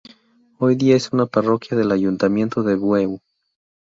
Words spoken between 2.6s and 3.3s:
de Bueu.